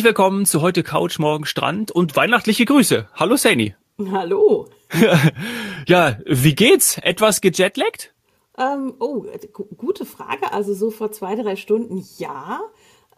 [0.00, 3.06] Herzlich willkommen zu heute Couch, morgen Strand und weihnachtliche Grüße.
[3.12, 3.74] Hallo Sani.
[4.10, 4.66] Hallo.
[5.86, 6.96] ja, wie geht's?
[6.96, 8.14] Etwas gejetlaggt?
[8.56, 9.26] Ähm, oh,
[9.76, 10.54] gute Frage.
[10.54, 12.62] Also so vor zwei, drei Stunden ja.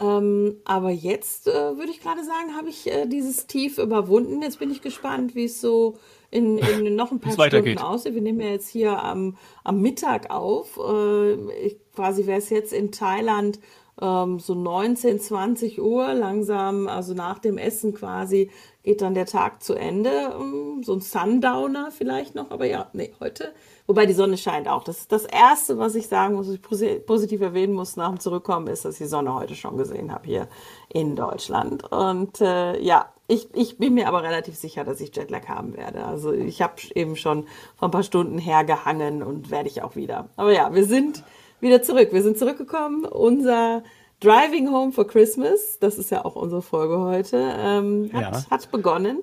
[0.01, 4.43] Ähm, aber jetzt äh, würde ich gerade sagen, habe ich äh, dieses Tief überwunden.
[4.43, 5.99] Jetzt bin ich gespannt, wie es so
[6.33, 8.15] in, in noch ein paar Stunden aussieht.
[8.15, 10.79] Wir nehmen ja jetzt hier am, am Mittag auf.
[10.79, 13.61] Äh, ich, quasi wäre es jetzt in Thailand
[14.01, 18.51] ähm, so 19, 20 Uhr langsam, also nach dem Essen quasi,
[18.83, 20.35] geht dann der Tag zu Ende.
[20.39, 23.53] Ähm, so ein Sundowner vielleicht noch, aber ja, nee, heute.
[23.87, 24.85] Wobei die Sonne scheint auch.
[24.85, 28.21] Das ist das Erste, was ich sagen muss, was ich positiv erwähnen muss nach dem
[28.21, 30.49] Zurückkommen, ist, dass ich die Sonne heute schon gesehen habe hier
[30.89, 31.91] in Deutschland.
[31.93, 36.05] Und äh, ja, ich, ich bin mir aber relativ sicher, dass ich Jetlag haben werde.
[36.05, 37.47] Also ich habe eben schon
[37.77, 40.29] vor ein paar Stunden hergehangen und werde ich auch wieder.
[40.37, 41.25] Aber ja, wir sind
[41.63, 42.09] wieder zurück.
[42.13, 43.05] Wir sind zurückgekommen.
[43.05, 43.83] Unser
[44.21, 48.51] Driving Home for Christmas, das ist ja auch unsere Folge heute, ähm, hat, ja.
[48.51, 49.21] hat begonnen.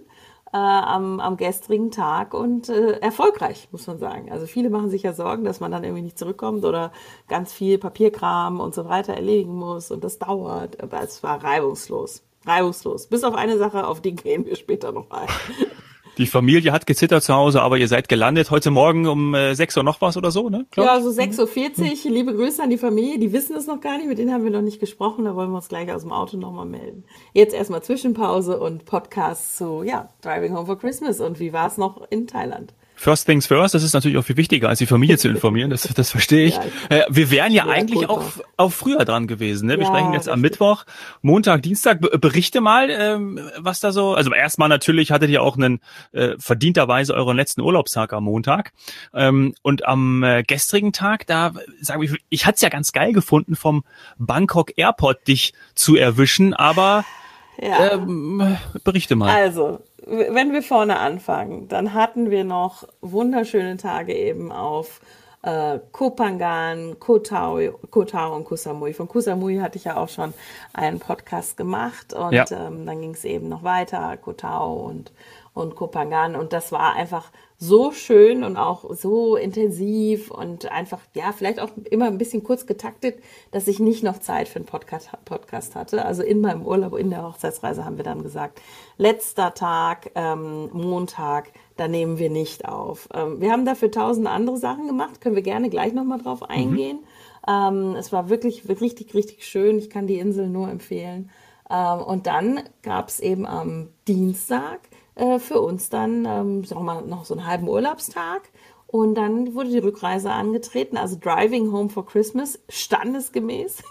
[0.52, 4.32] Äh, am, am gestrigen Tag und äh, erfolgreich, muss man sagen.
[4.32, 6.92] Also viele machen sich ja Sorgen, dass man dann irgendwie nicht zurückkommt oder
[7.28, 10.82] ganz viel Papierkram und so weiter erledigen muss und das dauert.
[10.82, 12.24] Aber es war reibungslos.
[12.48, 13.06] Reibungslos.
[13.06, 15.28] Bis auf eine Sache, auf die gehen wir später noch ein.
[16.20, 19.78] Die Familie hat gezittert zu Hause, aber ihr seid gelandet heute Morgen um äh, 6
[19.78, 20.66] Uhr noch was oder so, ne?
[20.70, 20.86] Glaub?
[20.86, 22.12] Ja, so 6.40 Uhr.
[22.12, 23.20] Liebe Grüße an die Familie.
[23.20, 25.24] Die wissen es noch gar nicht, mit denen haben wir noch nicht gesprochen.
[25.24, 27.06] Da wollen wir uns gleich aus dem Auto nochmal melden.
[27.32, 31.22] Jetzt erstmal Zwischenpause und Podcast zu, ja, Driving Home for Christmas.
[31.22, 32.74] Und wie war es noch in Thailand?
[33.00, 35.84] First things first, das ist natürlich auch viel wichtiger, als die Familie zu informieren, das,
[35.84, 36.56] das verstehe ich.
[36.56, 38.26] Ja, äh, wir wären ja, eigentlich auch,
[38.58, 39.68] auch früher dran gewesen.
[39.68, 39.78] Ne?
[39.78, 40.84] Wir ja, sprechen jetzt am Mittwoch,
[41.22, 42.02] Montag, Dienstag.
[42.02, 45.80] Berichte mal, ähm, was da so, also erstmal natürlich hattet ihr auch einen
[46.12, 48.74] äh, verdienterweise euren letzten Urlaubstag am Montag.
[49.14, 53.14] Ähm, und am äh, gestrigen Tag, da sage ich, ich hatte es ja ganz geil
[53.14, 53.86] gefunden, vom
[54.18, 57.06] Bangkok Airport dich zu erwischen, aber
[57.62, 57.94] ja.
[57.94, 59.34] ähm, berichte mal.
[59.34, 65.02] Also, wenn wir vorne anfangen, dann hatten wir noch wunderschöne Tage eben auf
[65.42, 67.60] äh, Kopangan, Kotao,
[67.90, 68.94] Kotao und Kusamui.
[68.94, 70.34] Von Kusamui hatte ich ja auch schon
[70.74, 72.46] einen Podcast gemacht und ja.
[72.52, 75.12] ähm, dann ging es eben noch weiter, Kotao und,
[75.54, 77.32] und Kopangan und das war einfach
[77.62, 82.66] so schön und auch so intensiv und einfach, ja, vielleicht auch immer ein bisschen kurz
[82.66, 83.22] getaktet,
[83.52, 86.06] dass ich nicht noch Zeit für einen Podcast, Podcast hatte.
[86.06, 88.62] Also in meinem Urlaub, in der Hochzeitsreise haben wir dann gesagt,
[88.98, 93.10] letzter Tag, ähm, Montag, da nehmen wir nicht auf.
[93.14, 96.48] Ähm, wir haben dafür tausende andere Sachen gemacht, können wir gerne gleich nochmal drauf mhm.
[96.48, 97.00] eingehen.
[97.46, 97.90] Mhm.
[97.92, 99.78] Ähm, es war wirklich richtig, richtig schön.
[99.78, 101.30] Ich kann die Insel nur empfehlen.
[101.70, 104.80] Ähm, und dann gab es eben am Dienstag
[105.20, 108.50] äh, für uns dann, ähm, sagen wir mal, noch so einen halben Urlaubstag.
[108.88, 113.84] Und dann wurde die Rückreise angetreten, also Driving Home for Christmas, standesgemäß.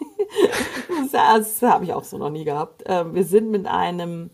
[1.13, 2.85] das, habe ich auch so noch nie gehabt.
[2.87, 4.31] Äh, wir sind mit einem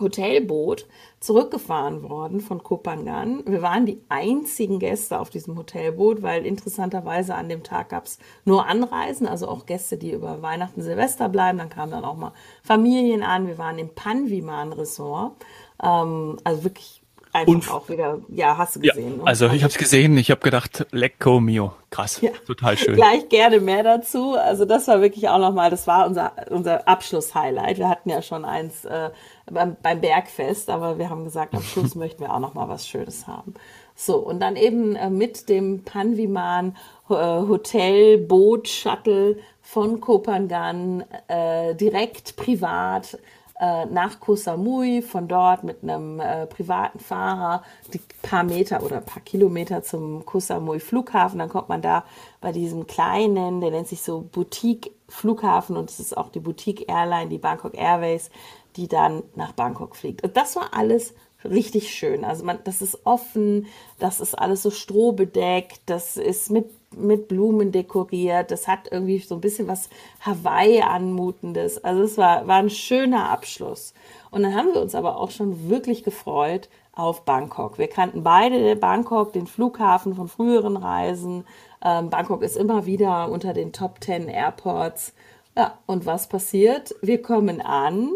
[0.00, 0.86] Hotelboot
[1.20, 3.42] zurückgefahren worden von Kopangan.
[3.46, 8.18] Wir waren die einzigen Gäste auf diesem Hotelboot, weil interessanterweise an dem Tag gab es
[8.44, 11.58] nur Anreisen, also auch Gäste, die über Weihnachten, Silvester bleiben.
[11.58, 12.32] Dann kamen dann auch mal
[12.62, 13.46] Familien an.
[13.46, 15.32] Wir waren im Panviman Resort
[15.82, 17.02] ähm, also wirklich
[17.32, 19.10] einfach und, auch wieder, ja, hast du gesehen.
[19.10, 19.22] Ja, ne?
[19.26, 22.30] Also ich habe es gesehen, ich habe gedacht, lecco mio, krass, ja.
[22.46, 22.94] total schön.
[22.96, 24.34] Gleich gerne mehr dazu.
[24.34, 27.78] Also das war wirklich auch nochmal, das war unser, unser Abschluss-Highlight.
[27.78, 29.10] Wir hatten ja schon eins äh,
[29.50, 33.26] beim, beim Bergfest, aber wir haben gesagt, am Schluss möchten wir auch nochmal was Schönes
[33.26, 33.54] haben.
[33.94, 36.76] So, und dann eben äh, mit dem Panviman
[37.10, 43.18] äh, Hotel, Boot, Shuttle von Kopangan äh, direkt privat
[43.60, 49.00] äh, nach Koh Samui, von dort mit einem äh, privaten Fahrer die paar Meter oder
[49.00, 51.38] paar Kilometer zum Koh Samui Flughafen.
[51.38, 52.04] Dann kommt man da
[52.40, 56.88] bei diesem kleinen, der nennt sich so Boutique Flughafen und es ist auch die Boutique
[56.88, 58.30] Airline, die Bangkok Airways,
[58.76, 60.22] die dann nach Bangkok fliegt.
[60.22, 62.24] Und das war alles richtig schön.
[62.24, 63.66] Also man, das ist offen,
[63.98, 68.50] das ist alles so strohbedeckt, das ist mit mit Blumen dekoriert.
[68.50, 69.88] Das hat irgendwie so ein bisschen was
[70.20, 71.82] Hawaii anmutendes.
[71.82, 73.94] Also es war, war ein schöner Abschluss.
[74.30, 77.78] Und dann haben wir uns aber auch schon wirklich gefreut auf Bangkok.
[77.78, 81.44] Wir kannten beide Bangkok, den Flughafen von früheren Reisen.
[81.84, 85.14] Ähm, Bangkok ist immer wieder unter den Top 10 Airports.
[85.56, 86.94] Ja, und was passiert?
[87.00, 88.10] Wir kommen an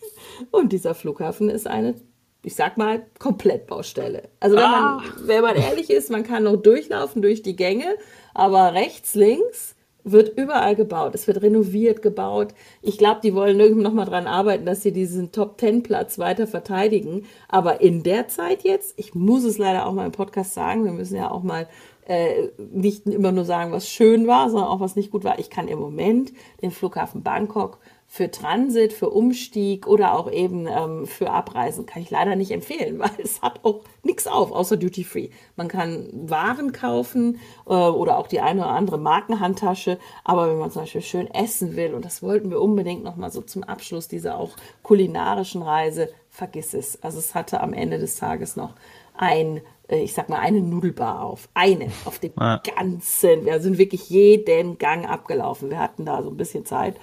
[0.50, 1.94] und dieser Flughafen ist eine
[2.42, 4.28] ich sag mal, Komplettbaustelle.
[4.40, 5.02] Also wenn man, ah.
[5.22, 7.96] wenn man ehrlich ist, man kann noch durchlaufen durch die Gänge,
[8.34, 11.14] aber rechts, links wird überall gebaut.
[11.14, 12.54] Es wird renoviert, gebaut.
[12.80, 17.26] Ich glaube, die wollen irgendwann noch mal dran arbeiten, dass sie diesen Top-Ten-Platz weiter verteidigen.
[17.48, 20.92] Aber in der Zeit jetzt, ich muss es leider auch mal im Podcast sagen, wir
[20.92, 21.68] müssen ja auch mal
[22.06, 25.38] äh, nicht immer nur sagen, was schön war, sondern auch was nicht gut war.
[25.38, 26.32] Ich kann im Moment
[26.62, 27.78] den Flughafen Bangkok
[28.12, 32.98] für Transit, für Umstieg oder auch eben ähm, für Abreisen kann ich leider nicht empfehlen,
[32.98, 35.28] weil es hat auch nichts auf, außer Duty Free.
[35.54, 40.72] Man kann Waren kaufen äh, oder auch die eine oder andere Markenhandtasche, aber wenn man
[40.72, 44.38] zum Beispiel schön essen will, und das wollten wir unbedingt nochmal so zum Abschluss dieser
[44.38, 47.00] auch kulinarischen Reise, vergiss es.
[47.04, 48.74] Also es hatte am Ende des Tages noch
[49.16, 51.48] ein äh, ich sag mal, eine Nudelbar auf.
[51.54, 52.60] Eine auf dem ja.
[52.76, 53.44] ganzen.
[53.44, 55.70] Wir sind wirklich jeden Gang abgelaufen.
[55.70, 56.96] Wir hatten da so ein bisschen Zeit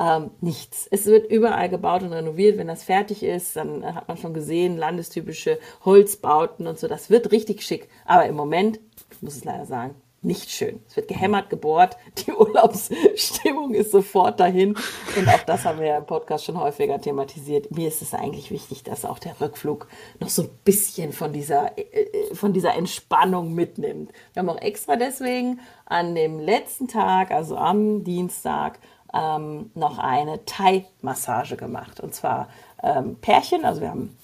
[0.00, 0.88] ähm, nichts.
[0.90, 2.56] Es wird überall gebaut und renoviert.
[2.56, 6.88] Wenn das fertig ist, dann hat man schon gesehen, landestypische Holzbauten und so.
[6.88, 7.88] Das wird richtig schick.
[8.06, 8.80] Aber im Moment,
[9.12, 10.80] ich muss es leider sagen, nicht schön.
[10.86, 14.76] Es wird gehämmert, gebohrt, die Urlaubsstimmung ist sofort dahin.
[15.16, 17.70] Und auch das haben wir ja im Podcast schon häufiger thematisiert.
[17.70, 19.86] Mir ist es eigentlich wichtig, dass auch der Rückflug
[20.18, 24.12] noch so ein bisschen von dieser, äh, äh, von dieser Entspannung mitnimmt.
[24.32, 28.78] Wir haben auch extra deswegen an dem letzten Tag, also am Dienstag,
[29.14, 32.00] ähm, noch eine Thai-Massage gemacht.
[32.00, 32.48] Und zwar
[32.82, 34.16] ähm, Pärchen, also wir haben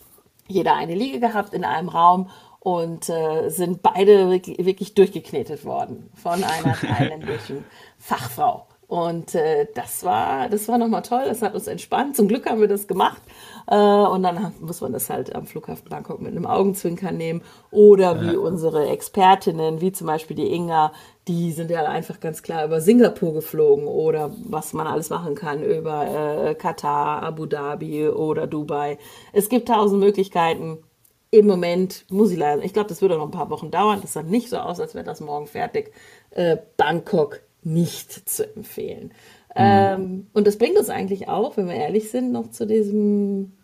[0.49, 2.31] jeder eine Liege gehabt in einem Raum
[2.61, 7.65] und äh, sind beide wirklich, wirklich durchgeknetet worden von einer thailändischen
[7.99, 8.67] Fachfrau.
[8.89, 12.17] Und äh, das war, das war nochmal toll, das hat uns entspannt.
[12.17, 13.21] Zum Glück haben wir das gemacht.
[13.69, 17.43] Äh, und dann muss man das halt am Flughafen Bangkok mit einem Augenzwinkern nehmen.
[17.71, 18.39] Oder wie ja.
[18.39, 20.93] unsere Expertinnen, wie zum Beispiel die Inga,
[21.29, 25.63] die sind ja einfach ganz klar über Singapur geflogen oder was man alles machen kann
[25.63, 28.99] über äh, Katar, Abu Dhabi oder Dubai.
[29.33, 30.79] Es gibt tausend Möglichkeiten.
[31.33, 33.99] Im Moment muss ich leider, ich glaube, das würde noch ein paar Wochen dauern.
[34.01, 35.93] Das sah nicht so aus, als wäre das morgen fertig.
[36.31, 39.13] Äh, Bangkok nicht zu empfehlen.
[39.57, 39.63] Mhm.
[39.63, 43.56] Ähm, und das bringt uns eigentlich auch, wenn wir ehrlich sind, noch zu diesem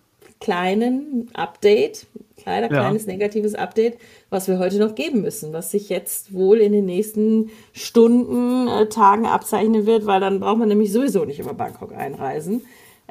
[0.43, 2.06] kleinen Update,
[2.44, 2.81] leider ja.
[2.81, 3.97] kleines negatives Update,
[4.29, 8.89] was wir heute noch geben müssen, was sich jetzt wohl in den nächsten Stunden, äh,
[8.89, 12.62] Tagen abzeichnen wird, weil dann braucht man nämlich sowieso nicht über Bangkok einreisen,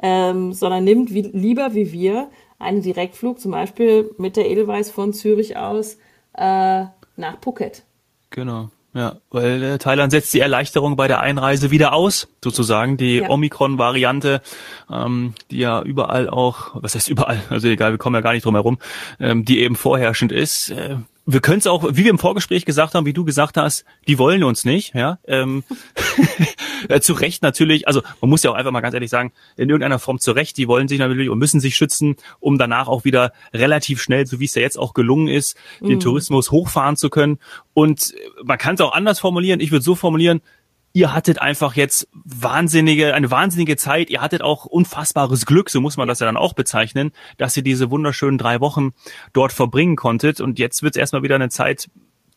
[0.02, 5.14] ähm, sondern nimmt wie, lieber wie wir einen Direktflug, zum Beispiel mit der Edelweiss von
[5.14, 5.96] Zürich aus
[6.34, 6.84] äh,
[7.16, 7.82] nach Phuket.
[8.28, 8.68] Genau.
[8.94, 13.30] Ja, weil äh, Thailand setzt die Erleichterung bei der Einreise wieder aus, sozusagen die ja.
[13.30, 14.42] Omikron-Variante,
[14.90, 18.44] ähm, die ja überall auch, was heißt überall, also egal, wir kommen ja gar nicht
[18.44, 18.78] drum herum,
[19.18, 20.70] ähm, die eben vorherrschend ist.
[20.70, 23.84] Äh, wir können es auch, wie wir im Vorgespräch gesagt haben, wie du gesagt hast,
[24.08, 25.18] die wollen uns nicht, ja.
[25.26, 25.62] Ähm,
[27.00, 29.98] zu Recht natürlich, also man muss ja auch einfach mal ganz ehrlich sagen, in irgendeiner
[29.98, 33.32] Form zu Recht, die wollen sich natürlich und müssen sich schützen, um danach auch wieder
[33.52, 36.00] relativ schnell, so wie es ja jetzt auch gelungen ist, den mhm.
[36.00, 37.38] Tourismus hochfahren zu können.
[37.74, 39.60] Und man kann es auch anders formulieren.
[39.60, 40.40] Ich würde so formulieren,
[40.92, 44.10] ihr hattet einfach jetzt wahnsinnige, eine wahnsinnige Zeit.
[44.10, 47.62] Ihr hattet auch unfassbares Glück, so muss man das ja dann auch bezeichnen, dass ihr
[47.62, 48.92] diese wunderschönen drei Wochen
[49.32, 50.40] dort verbringen konntet.
[50.40, 51.88] Und jetzt wird es erstmal wieder eine Zeit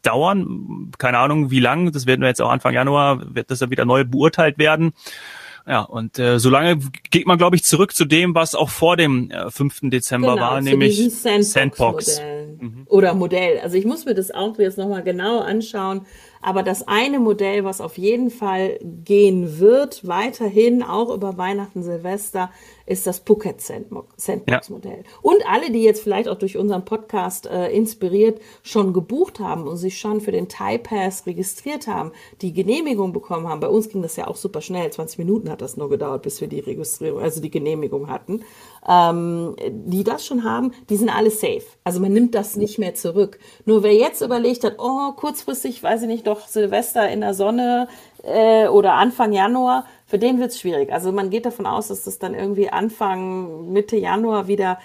[0.02, 0.92] dauern.
[0.98, 1.92] Keine Ahnung, wie lang.
[1.92, 4.94] Das werden wir jetzt auch Anfang Januar, wird das dann wieder neu beurteilt werden.
[5.68, 6.78] Ja, und äh, solange
[7.10, 9.90] geht man, glaube ich, zurück zu dem, was auch vor dem äh, 5.
[9.90, 11.52] Dezember genau, war, nämlich Sandbox.
[11.52, 12.20] Sandbox.
[12.20, 12.58] Modell.
[12.62, 12.84] Mhm.
[12.86, 13.60] Oder Modell.
[13.64, 16.06] Also ich muss mir das auch jetzt nochmal genau anschauen,
[16.46, 22.52] aber das eine Modell, was auf jeden Fall gehen wird, weiterhin auch über Weihnachten, Silvester,
[22.86, 24.98] ist das Phuket Sandbox Modell.
[24.98, 25.20] Ja.
[25.22, 29.78] Und alle, die jetzt vielleicht auch durch unseren Podcast äh, inspiriert schon gebucht haben und
[29.78, 32.12] sich schon für den Thai Pass registriert haben,
[32.42, 33.60] die Genehmigung bekommen haben.
[33.60, 34.92] Bei uns ging das ja auch super schnell.
[34.92, 38.44] 20 Minuten hat das nur gedauert, bis wir die Registrierung, also die Genehmigung hatten.
[38.88, 41.64] Ähm, die das schon haben, die sind alle safe.
[41.84, 43.40] Also man nimmt das nicht mehr zurück.
[43.66, 47.88] Nur wer jetzt überlegt hat, oh, kurzfristig, weiß ich nicht, doch Silvester in der Sonne
[48.24, 50.94] äh, oder Anfang Januar, für den wird es schwierig.
[50.94, 54.78] Also man geht davon aus, dass das dann irgendwie Anfang, Mitte Januar wieder,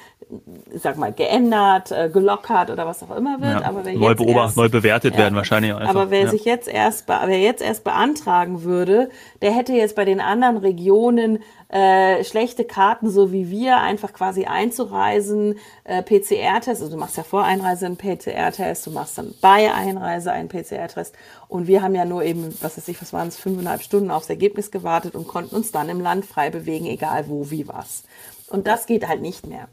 [0.74, 3.60] sag mal, geändert, äh, gelockert oder was auch immer wird.
[3.60, 5.90] Ja, aber wer neu beobachtet, neu bewertet ja, werden wahrscheinlich einfach.
[5.90, 6.28] Aber wer ja.
[6.28, 9.10] sich jetzt erst, wer jetzt erst beantragen würde,
[9.42, 14.44] der hätte jetzt bei den anderen Regionen äh, schlechte Karten, so wie wir, einfach quasi
[14.44, 19.72] einzureisen, äh, PCR-Test, also du machst ja vor Einreise einen PCR-Test, du machst dann bei
[19.72, 21.14] Einreise einen PCR-Test
[21.46, 24.28] und wir haben ja nur eben, was weiß ich, was waren es, fünfeinhalb Stunden aufs
[24.28, 28.02] Ergebnis gewartet und konnten uns dann im Land frei bewegen, egal wo, wie, was.
[28.48, 29.68] Und das geht halt nicht mehr.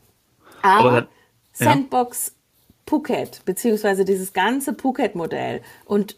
[0.61, 1.07] Aber, Aber
[1.53, 2.33] Sandbox
[2.85, 6.15] Phuket, beziehungsweise dieses ganze Phuket-Modell und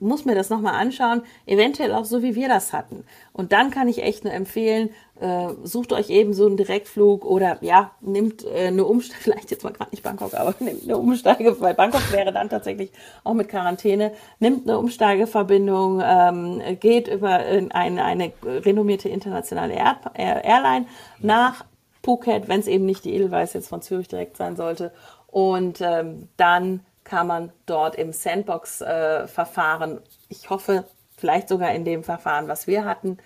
[0.00, 3.04] muss mir das nochmal anschauen, eventuell auch so, wie wir das hatten.
[3.32, 4.90] Und dann kann ich echt nur empfehlen,
[5.20, 9.62] äh, sucht euch eben so einen Direktflug oder ja, nimmt äh, eine Umsteige, vielleicht jetzt
[9.62, 12.90] mal gerade nicht Bangkok, aber nimmt eine Umsteige, weil Bangkok wäre dann tatsächlich
[13.22, 20.86] auch mit Quarantäne, nimmt eine Umsteigeverbindung, ähm, geht über eine, eine renommierte internationale Air Airline
[21.20, 21.64] nach
[22.02, 24.92] Phuket, wenn es eben nicht die Edelweiss jetzt von Zürich direkt sein sollte.
[25.26, 30.84] Und ähm, dann kann man dort im Sandbox-Verfahren, ich hoffe,
[31.16, 33.18] vielleicht sogar in dem Verfahren, was wir hatten,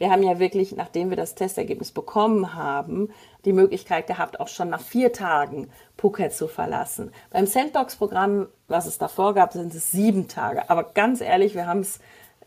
[0.00, 3.10] wir haben ja wirklich, nachdem wir das Testergebnis bekommen haben,
[3.44, 7.12] die Möglichkeit gehabt, auch schon nach vier Tagen Phuket zu verlassen.
[7.28, 10.70] Beim Sandbox-Programm, was es davor gab, sind es sieben Tage.
[10.70, 12.00] Aber ganz ehrlich, wir haben es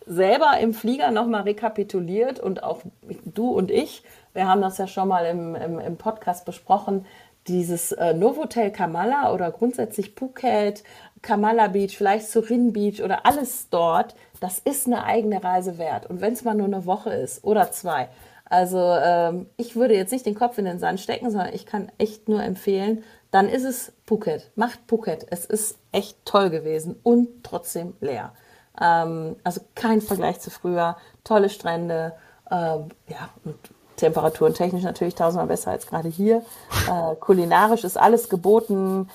[0.07, 2.81] selber im Flieger nochmal rekapituliert und auch
[3.25, 7.05] du und ich, wir haben das ja schon mal im, im, im Podcast besprochen,
[7.47, 10.83] dieses äh, Novotel Kamala oder grundsätzlich Phuket,
[11.21, 16.09] Kamala Beach, vielleicht Surin Beach oder alles dort, das ist eine eigene Reise wert.
[16.09, 18.09] Und wenn es mal nur eine Woche ist oder zwei.
[18.45, 21.91] Also ähm, ich würde jetzt nicht den Kopf in den Sand stecken, sondern ich kann
[21.97, 24.51] echt nur empfehlen, dann ist es Phuket.
[24.55, 25.25] Macht Phuket.
[25.31, 28.33] Es ist echt toll gewesen und trotzdem leer.
[28.79, 30.97] Ähm, also kein Vergleich zu früher.
[31.23, 32.13] Tolle Strände.
[32.51, 33.57] Ähm, ja, und
[33.95, 36.43] Temperaturen technisch natürlich tausendmal besser als gerade hier.
[36.89, 39.09] Äh, kulinarisch ist alles geboten.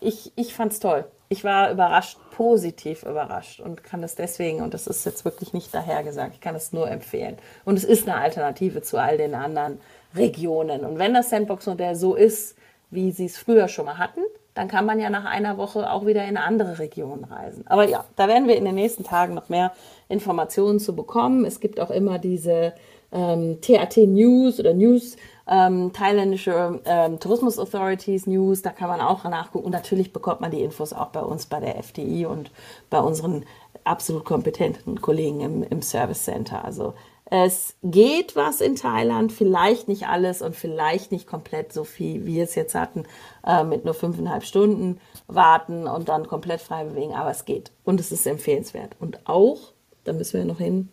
[0.00, 1.04] Ich, ich fand's toll.
[1.28, 5.72] Ich war überrascht, positiv überrascht und kann es deswegen, und das ist jetzt wirklich nicht
[5.72, 7.38] dahergesagt, ich kann es nur empfehlen.
[7.64, 9.80] Und es ist eine Alternative zu all den anderen
[10.14, 10.84] Regionen.
[10.84, 12.56] Und wenn das Sandbox-Modell so ist,
[12.90, 14.20] wie sie es früher schon mal hatten,
[14.54, 17.64] dann kann man ja nach einer Woche auch wieder in andere Region reisen.
[17.66, 19.72] Aber ja, da werden wir in den nächsten Tagen noch mehr
[20.08, 21.46] Informationen zu bekommen.
[21.46, 22.74] Es gibt auch immer diese
[23.12, 25.16] ähm, TAT News oder News,
[25.46, 29.66] ähm, thailändische ähm, Tourismus Authorities News, da kann man auch nachgucken.
[29.66, 32.50] Und natürlich bekommt man die Infos auch bei uns bei der FDI und
[32.90, 33.44] bei unseren
[33.84, 36.64] absolut kompetenten Kollegen im, im Service Center.
[36.64, 36.94] Also
[37.34, 42.34] es geht was in Thailand, vielleicht nicht alles und vielleicht nicht komplett so viel, wie
[42.34, 43.04] wir es jetzt hatten,
[43.46, 48.00] äh, mit nur fünfeinhalb Stunden warten und dann komplett frei bewegen, aber es geht und
[48.00, 48.96] es ist empfehlenswert.
[49.00, 49.72] Und auch,
[50.04, 50.90] da müssen wir noch hin,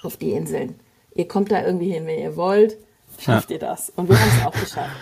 [0.00, 0.78] auf die Inseln.
[1.14, 2.76] Ihr kommt da irgendwie hin, wenn ihr wollt,
[3.18, 3.54] schafft ja.
[3.54, 3.90] ihr das.
[3.96, 4.96] Und wir haben es auch geschafft.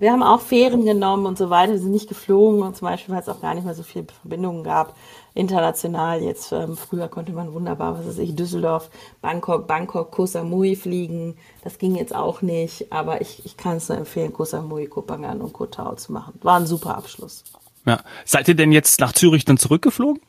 [0.00, 1.72] Wir haben auch Fähren genommen und so weiter.
[1.72, 4.06] Wir sind nicht geflogen und zum Beispiel, weil es auch gar nicht mehr so viele
[4.22, 4.96] Verbindungen gab,
[5.34, 6.22] international.
[6.22, 8.88] Jetzt ähm, früher konnte man wunderbar, was weiß ich, Düsseldorf,
[9.20, 11.36] Bangkok, Bangkok, Koh Samui fliegen.
[11.62, 15.04] Das ging jetzt auch nicht, aber ich, ich kann es nur empfehlen, Koh Samui, Koh
[15.06, 16.32] Phangan und Koh Tao zu machen.
[16.40, 17.44] War ein super Abschluss.
[17.84, 18.00] Ja.
[18.24, 20.22] Seid ihr denn jetzt nach Zürich dann zurückgeflogen?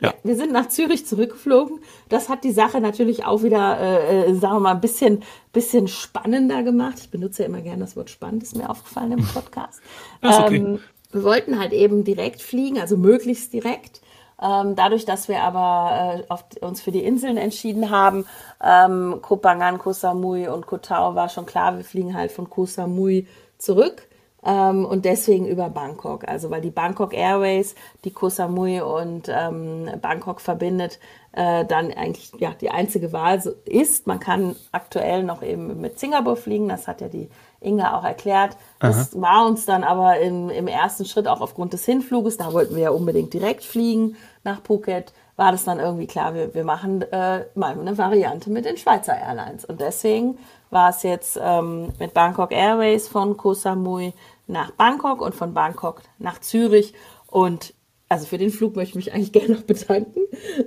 [0.00, 0.08] Ja.
[0.08, 0.14] Ja.
[0.24, 1.78] wir sind nach Zürich zurückgeflogen.
[2.08, 5.22] Das hat die Sache natürlich auch wieder, äh, äh, sagen wir mal, ein bisschen,
[5.52, 6.98] bisschen spannender gemacht.
[6.98, 9.80] Ich benutze ja immer gerne das Wort spannend, ist mir aufgefallen im Podcast.
[10.20, 10.56] Das okay.
[10.56, 10.80] Ähm,
[11.12, 14.00] wir wollten halt eben direkt fliegen, also möglichst direkt.
[14.42, 18.26] Ähm, dadurch, dass wir aber äh, auf, uns für die Inseln entschieden haben,
[18.62, 22.50] ähm, Koh Phangan, Koh Samui und Koh Tao, war schon klar, wir fliegen halt von
[22.50, 24.08] Koh Samui zurück.
[24.44, 26.28] Ähm, und deswegen über Bangkok.
[26.28, 27.74] Also weil die Bangkok Airways,
[28.04, 30.98] die Koh Samui und ähm, Bangkok verbindet,
[31.32, 34.06] äh, dann eigentlich ja die einzige Wahl ist.
[34.06, 37.28] Man kann aktuell noch eben mit Singapur fliegen, das hat ja die
[37.60, 38.56] Inga auch erklärt.
[38.78, 39.22] Das Aha.
[39.22, 42.82] war uns dann aber im, im ersten Schritt auch aufgrund des Hinfluges, da wollten wir
[42.82, 47.46] ja unbedingt direkt fliegen nach Phuket, war das dann irgendwie klar, wir, wir machen äh,
[47.54, 49.64] mal eine Variante mit den Schweizer Airlines.
[49.64, 50.38] Und deswegen
[50.70, 54.12] war es jetzt ähm, mit Bangkok Airways von Koh Samui
[54.46, 56.94] nach Bangkok und von Bangkok nach Zürich.
[57.26, 57.74] Und
[58.08, 60.20] also für den Flug möchte ich mich eigentlich gerne noch bedanken.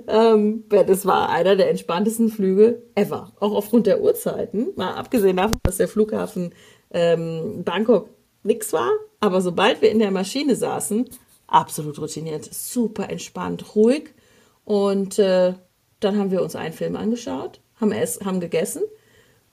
[0.06, 3.32] Ähm, das war einer der entspanntesten Flüge ever.
[3.40, 4.68] Auch aufgrund der Uhrzeiten.
[4.76, 6.54] Mal abgesehen davon, dass der Flughafen
[6.90, 8.10] ähm, Bangkok
[8.42, 8.90] nix war.
[9.20, 11.08] Aber sobald wir in der Maschine saßen,
[11.46, 14.14] absolut routiniert, super entspannt, ruhig.
[14.64, 15.54] Und äh,
[16.00, 18.82] dann haben wir uns einen Film angeschaut, haben, es, haben gegessen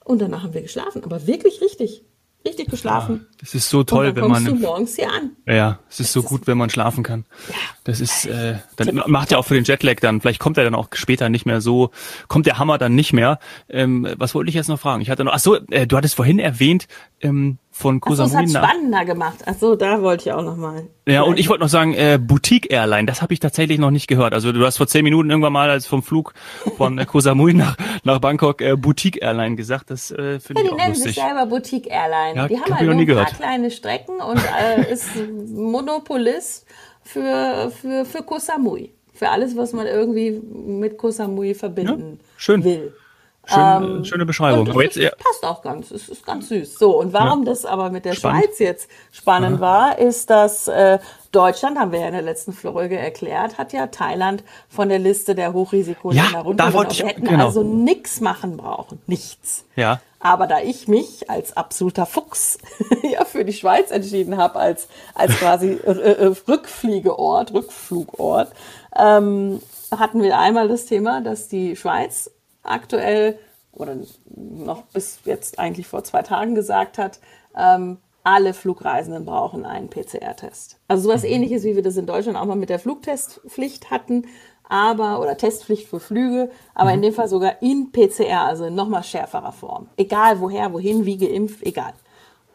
[0.04, 1.02] und danach haben wir geschlafen.
[1.04, 2.04] Aber wirklich richtig
[2.46, 3.26] richtig geschlafen.
[3.28, 4.44] Ja, das ist so toll, wenn man.
[4.44, 5.32] Du morgens hier an.
[5.46, 7.24] Ja, es ist das so ist gut, wenn man schlafen kann.
[7.48, 7.54] Ja.
[7.84, 10.20] Das ist, äh, dann macht ja auch für den Jetlag dann.
[10.20, 11.90] Vielleicht kommt er dann auch später nicht mehr so,
[12.28, 13.38] kommt der Hammer dann nicht mehr.
[13.68, 15.02] Ähm, was wollte ich jetzt noch fragen?
[15.02, 16.88] Ich hatte noch, ach so, äh, du hattest vorhin erwähnt,
[17.20, 18.44] ähm, von Koh Samui.
[18.44, 19.38] Das hat spannender gemacht.
[19.46, 20.86] Ach so, da wollte ich auch noch mal.
[21.06, 24.06] Ja, und ich wollte noch sagen, äh, Boutique Airline, das habe ich tatsächlich noch nicht
[24.06, 24.34] gehört.
[24.34, 26.34] Also du hast vor zehn Minuten irgendwann mal als vom Flug
[26.76, 29.90] von äh, Koh Samui nach, nach Bangkok äh, Boutique Airline gesagt.
[29.90, 30.74] Das äh, finde ja, ich auch lustig.
[30.74, 32.36] Die nennen sich selber Boutique Airline.
[32.36, 35.08] Ja, die haben halt nur ein paar kleine Strecken und äh, ist
[35.54, 36.66] Monopolist
[37.02, 38.92] für, für, für Koh Samui.
[39.14, 42.64] Für alles, was man irgendwie mit Koh Samui verbinden ja, schön.
[42.64, 42.80] will.
[42.80, 43.05] Schön,
[43.54, 44.68] ähm, schöne Beschreibung.
[44.68, 45.10] Aber jetzt, ja.
[45.10, 46.78] passt auch ganz, es ist ganz süß.
[46.78, 47.50] So, und warum ja.
[47.50, 48.44] das aber mit der spannend.
[48.44, 49.60] Schweiz jetzt spannend Aha.
[49.60, 50.98] war, ist, dass äh,
[51.32, 55.34] Deutschland, haben wir ja in der letzten Folge erklärt, hat ja Thailand von der Liste
[55.34, 56.64] der Hochrisikoländer ja, runter.
[56.64, 57.46] Da wollte ich, hätten genau.
[57.46, 59.00] also nichts machen brauchen.
[59.06, 59.64] Nichts.
[59.76, 60.00] Ja.
[60.18, 62.58] Aber da ich mich als absoluter Fuchs
[63.02, 68.50] ja für die Schweiz entschieden habe, als, als quasi äh, äh, Rückfliegeort, Rückflugort,
[68.98, 69.60] ähm,
[69.90, 72.30] hatten wir einmal das Thema, dass die Schweiz
[72.66, 73.38] aktuell
[73.72, 73.96] oder
[74.34, 77.20] noch bis jetzt eigentlich vor zwei Tagen gesagt hat,
[77.56, 80.78] ähm, alle Flugreisenden brauchen einen PCR-Test.
[80.88, 81.28] Also sowas mhm.
[81.28, 84.26] ähnliches, wie wir das in Deutschland auch mal mit der Flugtestpflicht hatten.
[84.68, 86.96] aber, oder Testpflicht für Flüge, aber mhm.
[86.96, 89.88] in dem Fall sogar in PCR, also in nochmal schärferer Form.
[89.96, 91.92] Egal woher, wohin, wie geimpft, egal.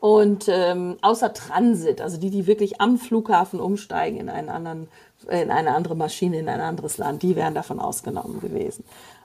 [0.01, 4.89] Und ähm, außer Transit, also die, die wirklich am Flughafen umsteigen in einen anderen,
[5.29, 8.83] in eine andere Maschine, in ein anderes Land, die wären davon ausgenommen gewesen.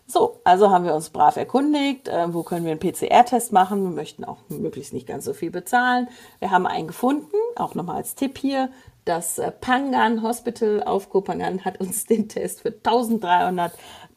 [0.08, 3.82] So, also haben wir uns brav erkundigt, äh, wo können wir einen PCR-Test machen.
[3.82, 6.08] Wir möchten auch möglichst nicht ganz so viel bezahlen.
[6.38, 8.70] Wir haben einen gefunden, auch nochmal als Tipp hier.
[9.04, 13.72] Das äh, Pangan Hospital auf Kopangan hat uns den Test für 1300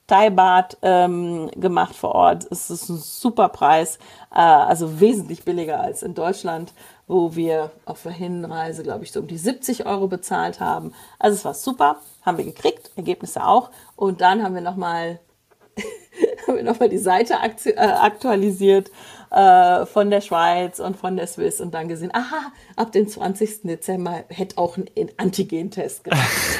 [0.06, 2.48] Thai-Bad ähm, gemacht vor Ort.
[2.52, 3.98] Es ist ein super Preis,
[4.32, 6.74] äh, also wesentlich billiger als in Deutschland,
[7.08, 10.94] wo wir auf der Hinreise, glaube ich, so um die 70 Euro bezahlt haben.
[11.18, 13.72] Also es war super, haben wir gekriegt, Ergebnisse auch.
[13.96, 15.20] Und dann haben wir nochmal
[16.48, 18.92] haben wir nochmal die Seite äh, aktualisiert
[19.32, 23.62] äh, von der Schweiz und von der Swiss und dann gesehen, aha, ab dem 20.
[23.64, 26.30] Dezember hätte auch ein Antigen-Test gemacht.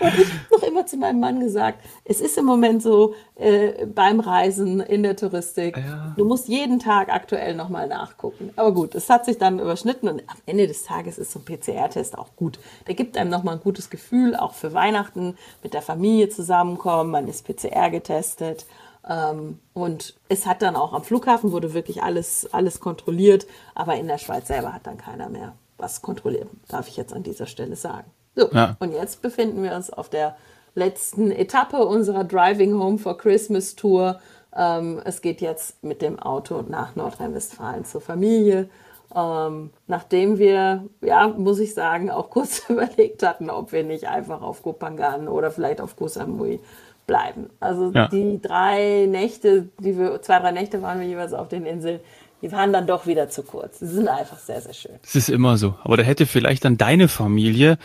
[0.00, 3.86] und ich habe noch immer zu meinem Mann gesagt, es ist im Moment so äh,
[3.86, 6.14] beim Reisen in der Touristik, ja.
[6.16, 8.52] du musst jeden Tag aktuell nochmal nachgucken.
[8.56, 11.44] Aber gut, es hat sich dann überschnitten und am Ende des Tages ist so ein
[11.44, 12.58] PCR-Test auch gut.
[12.86, 17.28] Der gibt einem nochmal ein gutes Gefühl, auch für Weihnachten mit der Familie zusammenkommen, man
[17.28, 18.66] ist PCR getestet.
[19.08, 24.06] Ähm, und es hat dann auch am Flughafen wurde wirklich alles, alles kontrolliert, aber in
[24.06, 27.76] der Schweiz selber hat dann keiner mehr was kontrolliert, darf ich jetzt an dieser Stelle
[27.76, 28.10] sagen.
[28.36, 28.76] So, ja.
[28.80, 30.36] und jetzt befinden wir uns auf der
[30.74, 34.20] letzten Etappe unserer Driving Home for Christmas Tour.
[34.56, 38.68] Ähm, es geht jetzt mit dem Auto nach Nordrhein-Westfalen zur Familie.
[39.14, 44.42] Ähm, nachdem wir, ja, muss ich sagen, auch kurz überlegt hatten, ob wir nicht einfach
[44.42, 46.60] auf Kopangan oder vielleicht auf Koh Samui
[47.06, 47.50] bleiben.
[47.60, 48.08] Also ja.
[48.08, 52.00] die drei Nächte, die wir, zwei, drei Nächte waren wir jeweils auf den Inseln,
[52.44, 53.78] die waren dann doch wieder zu kurz.
[53.78, 54.92] Sie sind einfach sehr, sehr schön.
[55.00, 55.76] Das ist immer so.
[55.82, 57.78] Aber da hätte vielleicht dann deine Familie,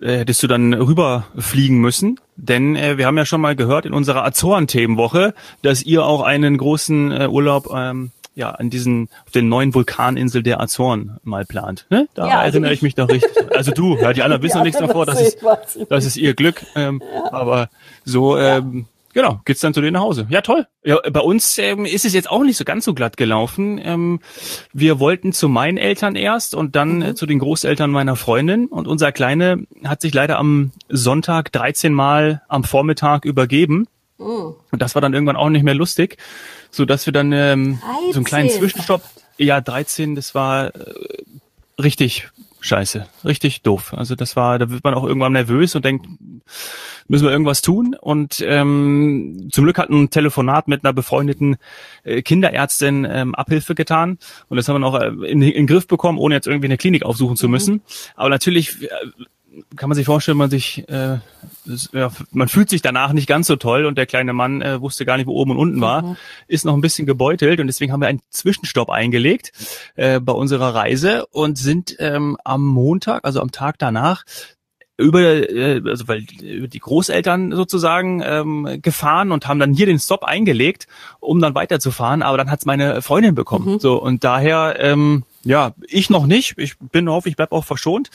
[0.00, 2.20] äh, hättest du dann rüberfliegen müssen.
[2.36, 6.58] Denn äh, wir haben ja schon mal gehört in unserer Azoren-Themenwoche, dass ihr auch einen
[6.58, 11.86] großen äh, Urlaub ähm, ja, an diesen, auf den neuen Vulkaninsel der Azoren mal plant.
[11.90, 12.08] Ne?
[12.14, 13.30] Da ja, also erinnere ich, ich, mich noch richtig.
[13.52, 15.38] Also du, ja, die anderen wissen noch nichts davor, das ist,
[15.88, 16.64] das ist ihr Glück.
[16.74, 17.32] Ähm, ja.
[17.32, 17.68] Aber
[18.04, 20.26] so, ähm, genau, geht's dann zu denen nach Hause.
[20.30, 20.66] Ja, toll.
[20.82, 23.80] Ja, bei uns ähm, ist es jetzt auch nicht so ganz so glatt gelaufen.
[23.82, 24.20] Ähm,
[24.72, 27.02] wir wollten zu meinen Eltern erst und dann mhm.
[27.02, 28.66] äh, zu den Großeltern meiner Freundin.
[28.66, 33.86] Und unser Kleine hat sich leider am Sonntag 13 Mal am Vormittag übergeben.
[34.18, 34.54] Mhm.
[34.72, 36.18] Und das war dann irgendwann auch nicht mehr lustig
[36.74, 39.02] so dass wir dann ähm, so einen kleinen Zwischenstopp,
[39.38, 40.94] ja 13, das war äh,
[41.80, 42.28] richtig
[42.60, 43.94] scheiße, richtig doof.
[43.94, 46.06] Also das war, da wird man auch irgendwann nervös und denkt,
[47.06, 47.94] müssen wir irgendwas tun?
[48.00, 51.56] Und ähm, zum Glück hat ein Telefonat mit einer befreundeten
[52.02, 55.86] äh, Kinderärztin ähm, Abhilfe getan und das haben wir noch äh, in, in den Griff
[55.86, 57.52] bekommen, ohne jetzt irgendwie eine Klinik aufsuchen zu mhm.
[57.52, 57.74] müssen.
[57.74, 57.82] Mhm.
[58.16, 58.88] Aber natürlich äh,
[59.76, 61.18] kann man sich vorstellen, man sich, äh,
[61.92, 65.04] ja, man fühlt sich danach nicht ganz so toll und der kleine Mann äh, wusste
[65.04, 66.16] gar nicht, wo oben und unten war, mhm.
[66.46, 69.52] ist noch ein bisschen gebeutelt und deswegen haben wir einen Zwischenstopp eingelegt
[69.96, 74.24] äh, bei unserer Reise und sind ähm, am Montag, also am Tag danach,
[74.96, 79.98] über, äh, also weil über die Großeltern sozusagen ähm, gefahren und haben dann hier den
[79.98, 80.86] Stop eingelegt,
[81.20, 82.22] um dann weiterzufahren.
[82.22, 83.74] Aber dann hat's meine Freundin bekommen.
[83.74, 83.78] Mhm.
[83.80, 86.58] So und daher, ähm, ja, ich noch nicht.
[86.58, 88.10] Ich bin hoffe, ich bleib auch verschont.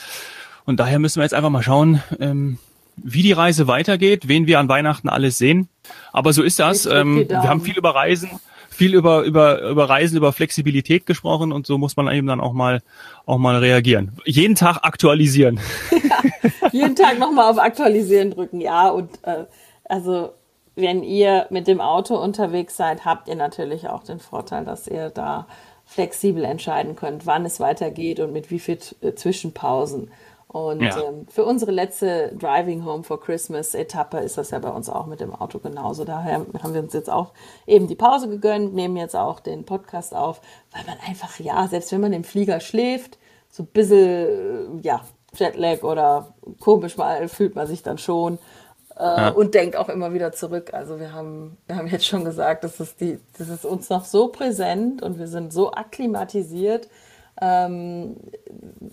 [0.70, 2.58] Und daher müssen wir jetzt einfach mal schauen, ähm,
[2.96, 5.68] wie die Reise weitergeht, wen wir an Weihnachten alles sehen.
[6.12, 6.86] Aber so ist das.
[6.86, 8.30] Ähm, wir haben viel über Reisen,
[8.68, 12.52] viel über, über, über Reisen, über Flexibilität gesprochen und so muss man eben dann auch
[12.52, 12.82] mal,
[13.26, 14.12] auch mal reagieren.
[14.24, 15.58] Jeden Tag aktualisieren.
[15.90, 18.90] Ja, jeden Tag nochmal auf Aktualisieren drücken, ja.
[18.90, 19.46] Und äh,
[19.88, 20.34] also
[20.76, 25.10] wenn ihr mit dem Auto unterwegs seid, habt ihr natürlich auch den Vorteil, dass ihr
[25.10, 25.48] da
[25.84, 30.12] flexibel entscheiden könnt, wann es weitergeht und mit wie viel äh, Zwischenpausen.
[30.52, 30.98] Und ja.
[31.00, 35.06] ähm, für unsere letzte Driving Home for Christmas Etappe ist das ja bei uns auch
[35.06, 36.04] mit dem Auto genauso.
[36.04, 37.32] Daher haben wir uns jetzt auch
[37.68, 40.40] eben die Pause gegönnt, nehmen jetzt auch den Podcast auf,
[40.72, 43.16] weil man einfach, ja, selbst wenn man im Flieger schläft,
[43.48, 45.02] so ein bisschen, äh, ja,
[45.34, 48.40] Jetlag oder komisch mal fühlt man sich dann schon.
[48.96, 49.28] Äh, ja.
[49.28, 50.74] Und denkt auch immer wieder zurück.
[50.74, 54.04] Also wir haben, wir haben jetzt schon gesagt, das ist, die, das ist uns noch
[54.04, 56.88] so präsent und wir sind so akklimatisiert,
[57.40, 58.16] ähm,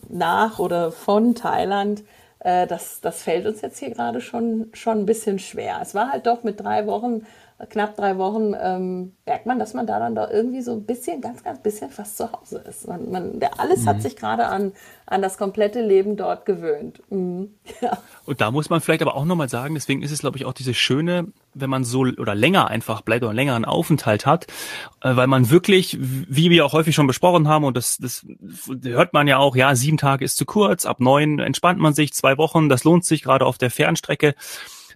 [0.10, 2.04] nach oder von Thailand,
[2.40, 5.80] äh, das, das fällt uns jetzt hier gerade schon, schon ein bisschen schwer.
[5.82, 7.26] Es war halt doch mit drei Wochen
[7.66, 11.22] knapp drei Wochen ähm, merkt man, dass man da dann doch irgendwie so ein bisschen,
[11.22, 12.88] ganz, ganz bisschen fast zu Hause ist.
[12.88, 13.90] Man, man, der alles mhm.
[13.90, 14.74] hat sich gerade an,
[15.08, 17.02] an das komplette Leben dort gewöhnt.
[17.10, 17.56] Mhm.
[17.82, 18.00] Ja.
[18.26, 20.54] Und da muss man vielleicht aber auch nochmal sagen, deswegen ist es, glaube ich, auch
[20.54, 21.28] diese schöne,
[21.60, 24.48] wenn man so oder länger einfach bleibt oder einen längeren Aufenthalt hat,
[25.02, 28.26] äh, weil man wirklich, wie wir auch häufig schon besprochen haben, und das, das
[28.84, 32.14] hört man ja auch, ja, sieben Tage ist zu kurz, ab neun entspannt man sich,
[32.14, 34.36] zwei Wochen, das lohnt sich gerade auf der Fernstrecke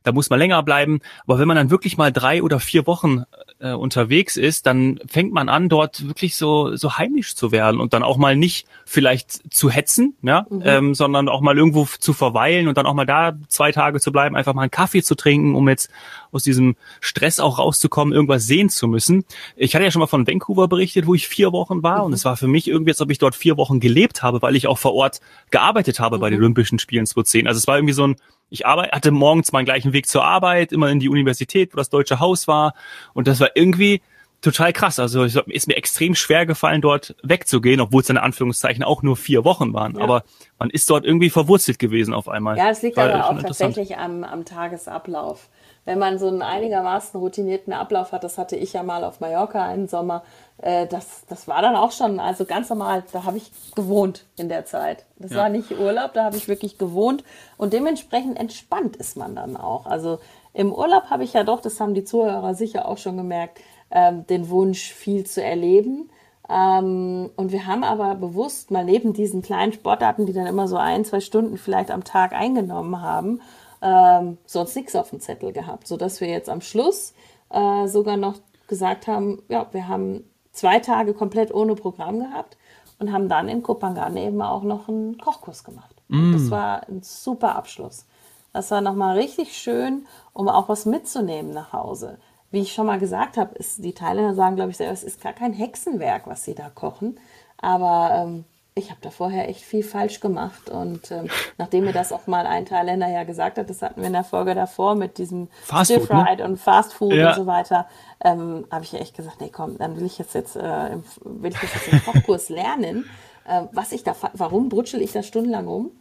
[0.04, 1.00] da muss man länger bleiben.
[1.26, 3.24] Aber wenn man dann wirklich mal drei oder vier Wochen
[3.60, 7.94] äh, unterwegs ist, dann fängt man an, dort wirklich so, so heimisch zu werden und
[7.94, 10.62] dann auch mal nicht vielleicht zu hetzen, ja, mhm.
[10.66, 14.12] ähm, sondern auch mal irgendwo zu verweilen und dann auch mal da zwei Tage zu
[14.12, 15.90] bleiben, einfach mal einen Kaffee zu trinken, um jetzt
[16.32, 19.26] aus diesem Stress auch rauszukommen, irgendwas sehen zu müssen.
[19.56, 22.06] Ich hatte ja schon mal von Vancouver berichtet, wo ich vier Wochen war mhm.
[22.06, 24.56] und es war für mich irgendwie, als ob ich dort vier Wochen gelebt habe, weil
[24.56, 26.22] ich auch vor Ort gearbeitet habe mhm.
[26.22, 26.46] bei den mhm.
[26.46, 27.48] Olympischen Spielen 2010.
[27.48, 28.16] Also es war irgendwie so ein,
[28.52, 31.90] ich arbeite, hatte morgens meinen gleichen Weg zur Arbeit, immer in die Universität, wo das
[31.90, 32.76] Deutsche Haus war
[33.14, 34.02] und das war irgendwie
[34.42, 35.00] total krass.
[35.00, 39.16] Also es ist mir extrem schwer gefallen, dort wegzugehen, obwohl es in Anführungszeichen auch nur
[39.16, 39.96] vier Wochen waren.
[39.96, 40.04] Ja.
[40.04, 40.24] Aber
[40.60, 42.58] man ist dort irgendwie verwurzelt gewesen auf einmal.
[42.58, 45.48] Ja, es liegt aber auch tatsächlich am, am Tagesablauf
[45.86, 49.66] wenn man so einen einigermaßen routinierten Ablauf hat, das hatte ich ja mal auf Mallorca
[49.66, 50.24] einen Sommer,
[50.58, 54.48] äh, das, das war dann auch schon, also ganz normal, da habe ich gewohnt in
[54.48, 55.06] der Zeit.
[55.18, 55.38] Das ja.
[55.38, 57.24] war nicht Urlaub, da habe ich wirklich gewohnt
[57.58, 59.86] und dementsprechend entspannt ist man dann auch.
[59.86, 60.20] Also
[60.54, 64.26] im Urlaub habe ich ja doch, das haben die Zuhörer sicher auch schon gemerkt, ähm,
[64.28, 66.10] den Wunsch, viel zu erleben.
[66.50, 70.76] Ähm, und wir haben aber bewusst mal neben diesen kleinen Sportarten, die dann immer so
[70.78, 73.42] ein, zwei Stunden vielleicht am Tag eingenommen haben,
[73.82, 77.14] ähm, sonst nichts auf dem Zettel gehabt, sodass wir jetzt am Schluss
[77.50, 78.36] äh, sogar noch
[78.68, 82.58] gesagt haben, ja, wir haben zwei Tage komplett ohne Programm gehabt
[83.00, 85.96] und haben dann in Kopangan eben auch noch einen Kochkurs gemacht.
[86.08, 86.34] Mm.
[86.34, 88.06] Das war ein super Abschluss.
[88.54, 92.18] Das war nochmal richtig schön, um auch was mitzunehmen nach Hause.
[92.52, 95.22] Wie ich schon mal gesagt habe, ist, die Thailänder sagen, glaube ich, selber, es ist
[95.22, 97.18] gar kein Hexenwerk, was sie da kochen.
[97.58, 100.70] Aber ähm, ich habe da vorher echt viel falsch gemacht.
[100.70, 104.08] Und ähm, nachdem mir das auch mal ein Thailänder ja gesagt hat, das hatten wir
[104.08, 106.46] in der Folge davor mit diesem Fast Stir Fried ne?
[106.46, 107.30] und Fast Food ja.
[107.30, 107.88] und so weiter,
[108.24, 111.62] ähm, habe ich echt gesagt, nee, komm, dann will ich jetzt jetzt äh, will ich
[111.62, 113.10] jetzt im Kochkurs lernen,
[113.46, 115.92] äh, was ich da, warum brutschel ich da stundenlang rum?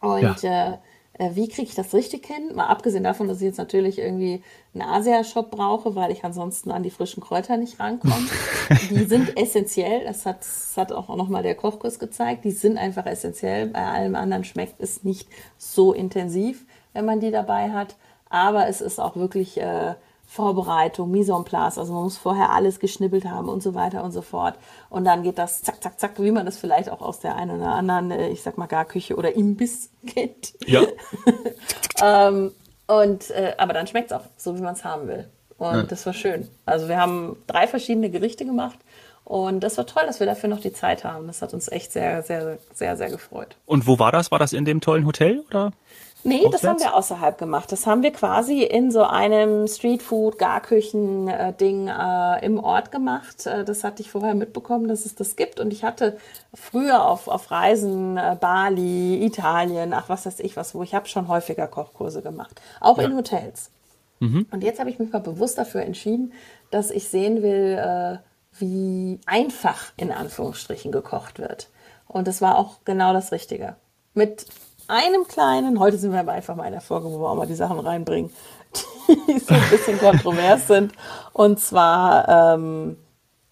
[0.00, 0.72] Und ja.
[0.72, 0.78] äh,
[1.18, 2.54] wie kriege ich das richtig hin?
[2.54, 6.84] Mal abgesehen davon, dass ich jetzt natürlich irgendwie einen Asia-Shop brauche, weil ich ansonsten an
[6.84, 8.28] die frischen Kräuter nicht rankomme.
[8.90, 13.06] die sind essentiell, das hat, das hat auch nochmal der Kochkurs gezeigt, die sind einfach
[13.06, 13.66] essentiell.
[13.66, 17.96] Bei allem anderen schmeckt es nicht so intensiv, wenn man die dabei hat.
[18.30, 19.94] Aber es ist auch wirklich äh,
[20.30, 24.12] Vorbereitung, Mise en place, also man muss vorher alles geschnippelt haben und so weiter und
[24.12, 24.58] so fort.
[24.90, 27.58] Und dann geht das zack, zack, zack, wie man das vielleicht auch aus der einen
[27.58, 30.52] oder anderen, äh, ich sag mal Garküche oder Imbiss kennt.
[30.66, 30.82] Ja.
[32.02, 32.52] ähm,
[32.86, 35.26] und, äh, aber dann schmeckt es auch, so wie man es haben will.
[35.56, 35.82] Und ja.
[35.84, 36.46] das war schön.
[36.66, 38.78] Also wir haben drei verschiedene Gerichte gemacht.
[39.24, 41.26] Und das war toll, dass wir dafür noch die Zeit haben.
[41.26, 43.56] Das hat uns echt sehr, sehr, sehr, sehr gefreut.
[43.66, 44.30] Und wo war das?
[44.30, 45.72] War das in dem tollen Hotel oder?
[46.28, 46.60] Nee, Auswärts?
[46.60, 47.72] das haben wir außerhalb gemacht.
[47.72, 53.46] Das haben wir quasi in so einem Streetfood, Garküchen-Ding äh, im Ort gemacht.
[53.46, 55.58] Äh, das hatte ich vorher mitbekommen, dass es das gibt.
[55.58, 56.18] Und ich hatte
[56.54, 61.08] früher auf, auf Reisen äh, Bali, Italien, ach was weiß ich was, wo ich habe
[61.08, 62.60] schon häufiger Kochkurse gemacht.
[62.80, 63.04] Auch ja.
[63.04, 63.70] in Hotels.
[64.20, 64.46] Mhm.
[64.50, 66.32] Und jetzt habe ich mich mal bewusst dafür entschieden,
[66.70, 68.18] dass ich sehen will, äh,
[68.58, 71.70] wie einfach in Anführungsstrichen gekocht wird.
[72.06, 73.76] Und das war auch genau das Richtige.
[74.14, 74.46] Mit
[74.88, 77.46] einem kleinen, heute sind wir aber einfach mal in der Folge, wo wir auch mal
[77.46, 78.32] die Sachen reinbringen,
[79.08, 80.92] die so ein bisschen kontrovers sind.
[81.32, 82.96] Und zwar, ähm,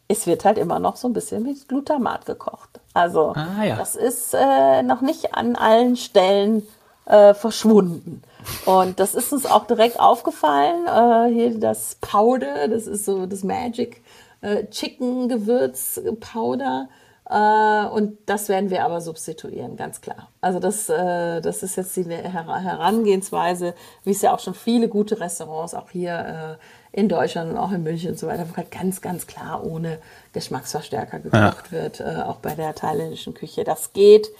[0.08, 2.80] es wird halt immer noch so ein bisschen mit Glutamat gekocht.
[2.94, 3.76] Also ah, ja.
[3.76, 6.66] das ist äh, noch nicht an allen Stellen
[7.04, 8.22] äh, verschwunden.
[8.64, 10.86] Und das ist uns auch direkt aufgefallen.
[10.86, 14.02] Äh, hier das Powder, das ist so das Magic
[14.40, 16.88] äh, Chicken Gewürz Powder.
[17.28, 20.28] Äh, und das werden wir aber substituieren, ganz klar.
[20.40, 25.18] Also das, äh, das ist jetzt die Herangehensweise, wie es ja auch schon viele gute
[25.18, 26.58] Restaurants, auch hier
[26.92, 29.64] äh, in Deutschland und auch in München und so weiter, wo halt ganz, ganz klar
[29.64, 29.98] ohne
[30.32, 31.72] Geschmacksverstärker gekocht ja.
[31.72, 33.64] wird, auch bei der thailändischen Küche.
[33.64, 34.30] Das geht.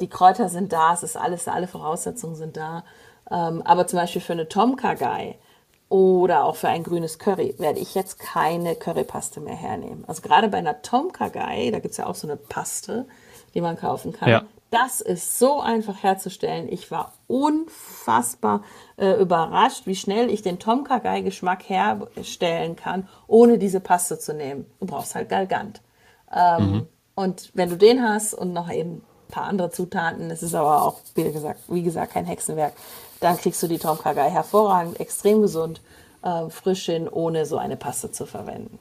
[0.00, 2.84] die Kräuter sind da, es ist alles, alle Voraussetzungen sind da.
[3.30, 5.36] Ähm, aber zum Beispiel für eine Tom Kha Gai,
[5.88, 10.04] oder auch für ein grünes Curry werde ich jetzt keine Currypaste mehr hernehmen.
[10.06, 13.06] Also gerade bei einer Tom Kha Gai, da gibt's ja auch so eine Paste,
[13.54, 14.28] die man kaufen kann.
[14.28, 14.42] Ja.
[14.70, 16.68] Das ist so einfach herzustellen.
[16.68, 18.62] Ich war unfassbar
[18.96, 24.18] äh, überrascht, wie schnell ich den Tom Kha Gai Geschmack herstellen kann, ohne diese Paste
[24.18, 24.66] zu nehmen.
[24.80, 25.82] Du brauchst halt Galgant.
[26.34, 26.86] Ähm, mhm.
[27.14, 28.96] Und wenn du den hast und noch eben
[29.28, 32.74] ein paar andere Zutaten, es ist aber auch, wie gesagt, wie gesagt, kein Hexenwerk,
[33.20, 35.80] dann kriegst du die Tom Kha Gai hervorragend, extrem gesund,
[36.22, 38.78] äh, frisch hin, ohne so eine Paste zu verwenden.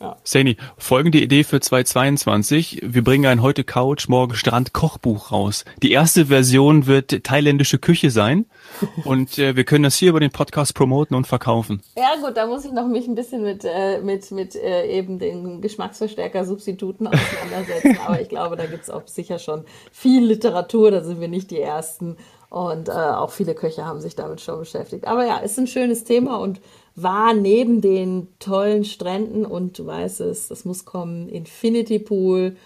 [0.00, 0.16] Ja.
[0.22, 2.82] Sani, folgende Idee für 2022.
[2.84, 5.64] Wir bringen ein heute Couch, morgen Strand Kochbuch raus.
[5.82, 8.46] Die erste Version wird thailändische Küche sein
[9.04, 11.82] und äh, wir können das hier über den Podcast promoten und verkaufen.
[11.96, 15.18] Ja gut, da muss ich noch mich ein bisschen mit, äh, mit, mit äh, eben
[15.18, 17.98] den Geschmacksverstärker-Substituten auseinandersetzen.
[18.06, 21.50] Aber ich glaube, da gibt es auch sicher schon viel Literatur, da sind wir nicht
[21.50, 22.16] die Ersten.
[22.50, 25.06] Und äh, auch viele Köche haben sich damit schon beschäftigt.
[25.06, 26.60] Aber ja, ist ein schönes Thema und
[26.94, 32.56] war neben den tollen Stränden und du weißt es, das muss kommen, Infinity Pool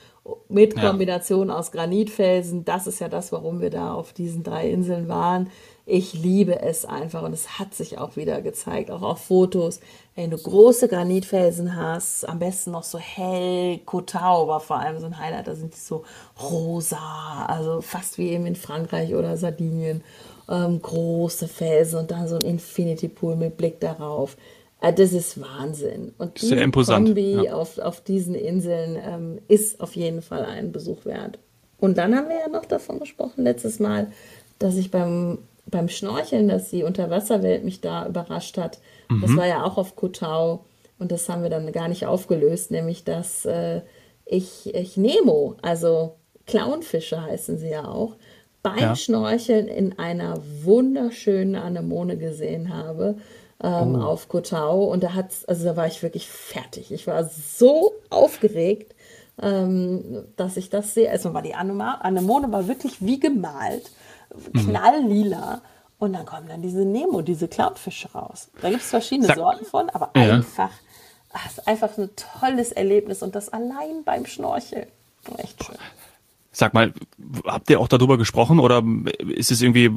[0.49, 1.59] mit Kombination ja.
[1.59, 2.65] aus Granitfelsen.
[2.65, 5.51] Das ist ja das, warum wir da auf diesen drei Inseln waren.
[5.85, 9.81] Ich liebe es einfach und es hat sich auch wieder gezeigt, auch auf Fotos.
[10.15, 15.07] Wenn du große Granitfelsen hast, am besten noch so hell, Kotau war vor allem so
[15.07, 16.05] ein Highlight, da sind die so
[16.41, 20.03] rosa, also fast wie eben in Frankreich oder Sardinien.
[20.49, 24.37] Ähm, große Felsen und dann so ein Infinity Pool mit Blick darauf.
[24.81, 26.13] Äh, das ist Wahnsinn.
[26.19, 27.07] Und die Sehr imposant.
[27.07, 27.55] Kombi ja.
[27.55, 31.39] auf, auf diesen Inseln ähm, ist auf jeden Fall einen Besuch wert.
[31.79, 34.13] Und dann haben wir ja noch davon gesprochen letztes Mal,
[34.59, 38.79] dass ich beim beim Schnorcheln, dass die Unterwasserwelt mich da überrascht hat.
[39.09, 39.23] Mhm.
[39.23, 40.65] Das war ja auch auf Kotau
[40.99, 43.83] und das haben wir dann gar nicht aufgelöst, nämlich dass äh,
[44.25, 48.17] ich, ich Nemo, also Clownfische heißen sie ja auch,
[48.63, 48.97] beim ja.
[48.97, 53.17] Schnorcheln in einer wunderschönen Anemone gesehen habe
[53.63, 54.03] ähm, oh.
[54.03, 56.93] auf Kotau und da hat's, also da war ich wirklich fertig.
[56.93, 58.95] Ich war so aufgeregt,
[59.41, 61.07] ähm, dass ich das sehe.
[61.07, 63.91] Erstmal war die Anemone war wirklich wie gemalt
[64.53, 65.63] knalllila.
[65.99, 68.49] Und dann kommen dann diese Nemo, diese Clownfische raus.
[68.61, 70.35] Da gibt es verschiedene Sag, Sorten von, aber ja.
[70.35, 70.71] einfach,
[71.33, 74.89] ach, ist einfach ein tolles Erlebnis und das allein beim Schnorcheln.
[75.39, 75.77] Echt schön.
[76.55, 76.93] Sag mal,
[77.47, 78.83] habt ihr auch darüber gesprochen oder
[79.27, 79.91] ist es irgendwie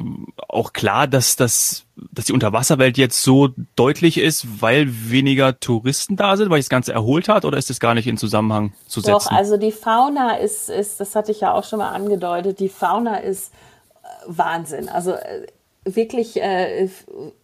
[0.48, 6.36] auch klar, dass, das, dass die Unterwasserwelt jetzt so deutlich ist, weil weniger Touristen da
[6.36, 9.00] sind, weil sich das Ganze erholt hat oder ist das gar nicht in Zusammenhang zu
[9.00, 9.12] setzen?
[9.12, 12.70] Doch, also die Fauna ist, ist, das hatte ich ja auch schon mal angedeutet, die
[12.70, 13.52] Fauna ist
[14.26, 14.88] Wahnsinn.
[14.88, 15.46] Also äh,
[15.86, 16.88] wirklich äh,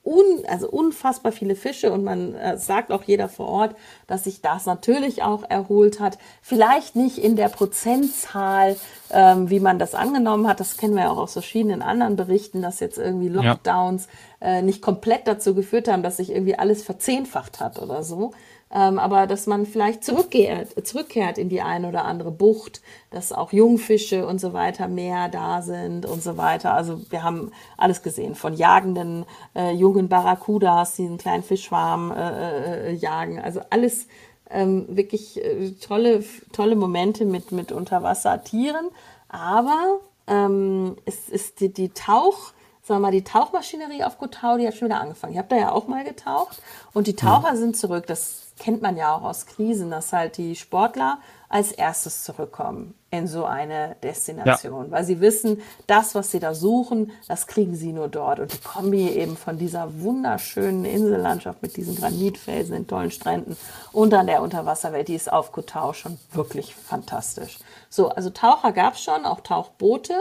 [0.02, 4.40] un, also unfassbar viele Fische und man äh, sagt auch jeder vor Ort, dass sich
[4.40, 6.18] das natürlich auch erholt hat.
[6.42, 8.76] Vielleicht nicht in der Prozentzahl,
[9.12, 10.60] ähm, wie man das angenommen hat.
[10.60, 14.08] Das kennen wir ja auch aus verschiedenen anderen Berichten, dass jetzt irgendwie Lockdowns
[14.40, 14.48] ja.
[14.48, 18.32] äh, nicht komplett dazu geführt haben, dass sich irgendwie alles verzehnfacht hat oder so
[18.74, 23.52] ähm, aber dass man vielleicht zurückkehrt, zurückkehrt in die eine oder andere Bucht, dass auch
[23.52, 26.72] Jungfische und so weiter mehr da sind und so weiter.
[26.72, 32.88] Also wir haben alles gesehen, von jagenden äh, jungen Barracudas, die einen kleinen Fischschwarm äh,
[32.88, 33.38] äh, jagen.
[33.38, 34.06] Also alles
[34.52, 38.88] ähm, wirklich äh, tolle, tolle Momente mit, mit Unterwassertieren.
[39.28, 44.66] Aber ähm, es ist die, die Tauch sagen wir mal, die Tauchmaschinerie auf Kotau, die
[44.66, 45.34] hat schon wieder angefangen.
[45.34, 46.60] Ich habe da ja auch mal getaucht
[46.92, 47.58] und die Taucher mhm.
[47.58, 48.06] sind zurück.
[48.06, 51.18] Das kennt man ja auch aus Krisen, dass halt die Sportler
[51.52, 54.90] als erstes zurückkommen in so eine Destination, ja.
[54.90, 58.40] weil sie wissen, das, was sie da suchen, das kriegen sie nur dort.
[58.40, 63.58] Und die Kombi eben von dieser wunderschönen Insellandschaft mit diesen Granitfelsen, den tollen Stränden
[63.92, 67.58] und dann der Unterwasserwelt, die ist auf Kotau schon wirklich fantastisch.
[67.90, 70.14] So, also Taucher gab es schon, auch Tauchboote.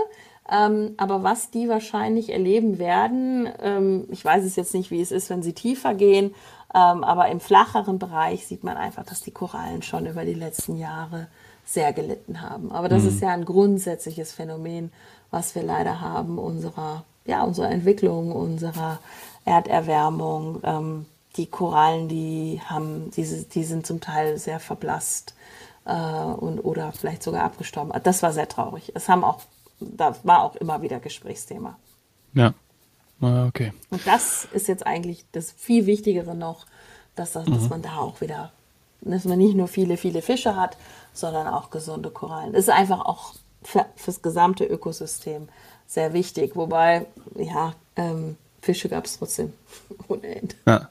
[0.50, 5.12] Ähm, aber was die wahrscheinlich erleben werden, ähm, ich weiß es jetzt nicht, wie es
[5.12, 6.34] ist, wenn sie tiefer gehen,
[6.74, 10.78] ähm, aber im flacheren Bereich sieht man einfach, dass die Korallen schon über die letzten
[10.78, 11.28] Jahre
[11.66, 12.72] sehr gelitten haben.
[12.72, 13.10] Aber das mhm.
[13.10, 14.92] ist ja ein grundsätzliches Phänomen,
[15.32, 19.00] was wir leider haben, unserer, ja, unserer Entwicklung, unserer
[19.46, 20.60] Erderwärmung.
[20.64, 21.06] Ähm,
[21.38, 25.34] die Korallen, die haben, diese, die sind zum Teil sehr verblasst
[25.86, 27.94] äh, und oder vielleicht sogar abgestorben.
[28.04, 28.92] Das war sehr traurig.
[28.96, 29.40] Es haben auch,
[29.82, 31.78] da war auch immer wieder Gesprächsthema.
[32.34, 32.54] Ja.
[33.22, 33.74] Ah, okay.
[33.90, 36.66] Und das ist jetzt eigentlich das viel Wichtigere noch,
[37.16, 37.54] dass, das, mhm.
[37.54, 38.52] dass man da auch wieder,
[39.02, 40.78] dass man nicht nur viele, viele Fische hat,
[41.14, 42.54] sondern auch gesunde Korallen.
[42.54, 45.50] Das ist einfach auch für, fürs gesamte Ökosystem
[45.88, 46.56] sehr wichtig.
[46.56, 49.54] Wobei, ja, ähm, Fische gab es trotzdem
[50.08, 50.56] ohne Ende.
[50.66, 50.90] Ja.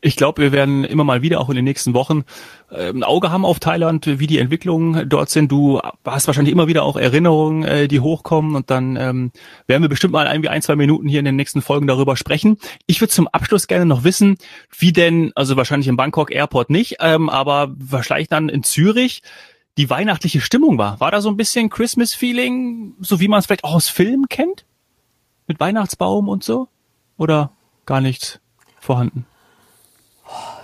[0.00, 2.24] Ich glaube, wir werden immer mal wieder auch in den nächsten Wochen
[2.70, 5.50] äh, ein Auge haben auf Thailand, wie die Entwicklungen dort sind.
[5.50, 9.32] Du hast wahrscheinlich immer wieder auch Erinnerungen, äh, die hochkommen und dann ähm,
[9.66, 12.58] werden wir bestimmt mal irgendwie ein, zwei Minuten hier in den nächsten Folgen darüber sprechen.
[12.86, 14.36] Ich würde zum Abschluss gerne noch wissen,
[14.76, 19.22] wie denn, also wahrscheinlich im Bangkok Airport nicht, ähm, aber wahrscheinlich dann in Zürich
[19.78, 21.00] die weihnachtliche Stimmung war.
[21.00, 24.66] War da so ein bisschen Christmas-Feeling, so wie man es vielleicht auch aus Filmen kennt?
[25.46, 26.68] Mit Weihnachtsbaum und so?
[27.16, 27.52] Oder
[27.86, 28.40] gar nichts
[28.80, 29.26] vorhanden?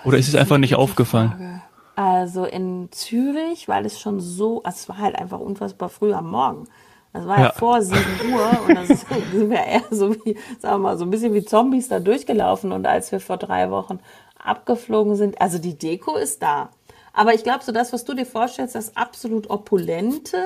[0.08, 1.30] Oder ist es einfach nicht aufgefallen?
[1.30, 1.62] Frage.
[1.96, 6.30] Also in Zürich, weil es schon so, also es war halt einfach unfassbar früh am
[6.30, 6.68] Morgen.
[7.12, 7.98] Das war ja, ja vor 7
[8.32, 11.44] Uhr und das sind wir eher so wie, sagen wir mal, so ein bisschen wie
[11.44, 12.70] Zombies da durchgelaufen.
[12.70, 13.98] Und als wir vor drei Wochen
[14.42, 16.70] abgeflogen sind, also die Deko ist da.
[17.12, 20.38] Aber ich glaube, so das, was du dir vorstellst, das absolut opulente,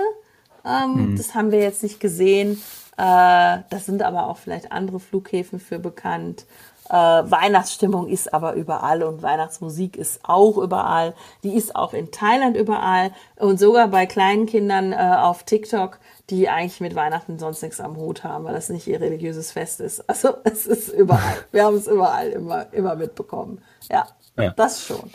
[0.64, 1.16] ähm, mhm.
[1.16, 2.62] das haben wir jetzt nicht gesehen.
[2.96, 6.46] Äh, das sind aber auch vielleicht andere Flughäfen für bekannt.
[6.92, 11.14] Äh, Weihnachtsstimmung ist aber überall und Weihnachtsmusik ist auch überall.
[11.42, 16.50] Die ist auch in Thailand überall und sogar bei kleinen Kindern äh, auf TikTok, die
[16.50, 20.05] eigentlich mit Weihnachten sonst nichts am Hut haben, weil das nicht ihr religiöses Fest ist.
[20.12, 21.38] Also es ist überall.
[21.50, 23.62] Wir haben es überall immer, immer mitbekommen.
[23.90, 24.50] Ja, ja.
[24.50, 25.11] das schon.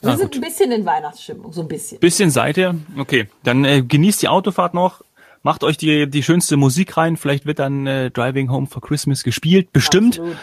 [0.00, 0.36] Wir ah, sind gut.
[0.36, 1.98] ein bisschen in Weihnachtsstimmung, so ein bisschen.
[1.98, 2.74] Bisschen seid ihr?
[2.96, 5.02] Okay, dann äh, genießt die Autofahrt noch.
[5.42, 7.18] Macht euch die, die schönste Musik rein.
[7.18, 9.70] Vielleicht wird dann äh, Driving Home for Christmas gespielt.
[9.74, 10.18] Bestimmt.
[10.18, 10.38] Absolut.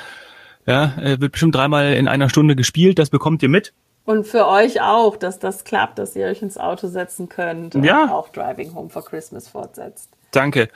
[0.66, 3.74] Ja, äh, wird bestimmt dreimal in einer Stunde gespielt, das bekommt ihr mit.
[4.06, 7.84] Und für euch auch, dass das klappt, dass ihr euch ins Auto setzen könnt und
[7.84, 8.12] ja.
[8.12, 10.10] auch Driving Home for Christmas fortsetzt.
[10.32, 10.70] Danke.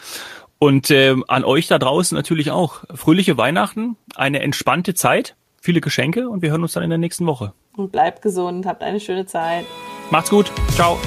[0.60, 2.84] Und äh, an euch da draußen natürlich auch.
[2.94, 7.26] Fröhliche Weihnachten, eine entspannte Zeit, viele Geschenke und wir hören uns dann in der nächsten
[7.26, 7.54] Woche.
[7.76, 9.66] Und bleibt gesund, habt eine schöne Zeit.
[10.12, 10.52] Macht's gut.
[10.76, 10.98] Ciao.